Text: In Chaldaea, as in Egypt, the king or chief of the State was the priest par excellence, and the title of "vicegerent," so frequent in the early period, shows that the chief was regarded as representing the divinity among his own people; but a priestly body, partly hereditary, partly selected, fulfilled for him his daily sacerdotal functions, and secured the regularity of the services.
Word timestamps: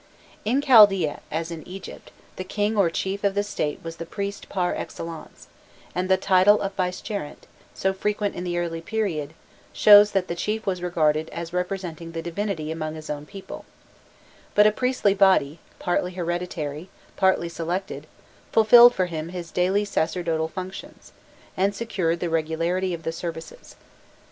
In 0.45 0.61
Chaldaea, 0.63 1.19
as 1.29 1.51
in 1.51 1.61
Egypt, 1.67 2.09
the 2.35 2.43
king 2.43 2.75
or 2.75 2.89
chief 2.89 3.23
of 3.23 3.35
the 3.35 3.43
State 3.43 3.81
was 3.83 3.97
the 3.97 4.05
priest 4.07 4.49
par 4.49 4.73
excellence, 4.75 5.45
and 5.93 6.09
the 6.09 6.17
title 6.17 6.59
of 6.61 6.73
"vicegerent," 6.73 7.45
so 7.75 7.93
frequent 7.93 8.33
in 8.33 8.43
the 8.43 8.57
early 8.57 8.81
period, 8.81 9.35
shows 9.73 10.13
that 10.13 10.27
the 10.27 10.33
chief 10.33 10.65
was 10.65 10.81
regarded 10.81 11.29
as 11.29 11.53
representing 11.53 12.13
the 12.13 12.23
divinity 12.23 12.71
among 12.71 12.95
his 12.95 13.11
own 13.11 13.27
people; 13.27 13.63
but 14.55 14.65
a 14.65 14.71
priestly 14.71 15.13
body, 15.13 15.59
partly 15.77 16.13
hereditary, 16.13 16.89
partly 17.15 17.47
selected, 17.47 18.07
fulfilled 18.51 18.95
for 18.95 19.05
him 19.05 19.29
his 19.29 19.51
daily 19.51 19.85
sacerdotal 19.85 20.47
functions, 20.47 21.11
and 21.55 21.75
secured 21.75 22.19
the 22.21 22.27
regularity 22.31 22.95
of 22.95 23.03
the 23.03 23.11
services. 23.11 23.75